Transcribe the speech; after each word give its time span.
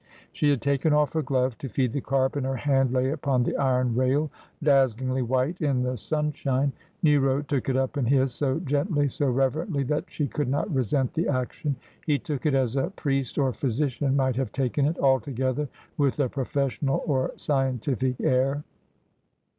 She 0.31 0.49
had 0.49 0.63
taken 0.63 0.93
ofE 0.93 1.13
her 1.13 1.21
glove 1.21 1.59
to 1.59 1.69
feed 1.69 1.93
the 1.93 2.01
carp, 2.01 2.35
and 2.35 2.43
her 2.43 2.55
hand 2.55 2.91
lay 2.91 3.11
upon 3.11 3.43
the 3.43 3.55
iron 3.55 3.93
rail, 3.95 4.31
dazzlingly 4.63 5.21
white 5.21 5.61
in 5.61 5.83
the 5.83 5.95
sunshine; 5.95 6.73
Nero 7.03 7.43
took 7.43 7.69
it 7.69 7.77
up 7.77 7.97
in 7.97 8.05
his, 8.07 8.33
so 8.33 8.59
gently, 8.61 9.07
so 9.07 9.29
reverently, 9.29 9.83
that 9.83 10.05
she 10.07 10.25
could 10.25 10.49
not 10.49 10.73
resent 10.73 11.13
the 11.13 11.27
action. 11.27 11.75
He 12.03 12.17
took 12.17 12.47
it 12.47 12.55
as 12.55 12.75
a 12.75 12.89
priest 12.89 13.37
or 13.37 13.53
physician 13.53 14.15
might 14.15 14.37
have 14.37 14.51
taken 14.51 14.85
it: 14.87 14.97
altogether 14.97 15.69
with 15.99 16.19
a 16.19 16.29
professional 16.29 17.03
or 17.05 17.33
scientific 17.37 18.15
air. 18.21 18.63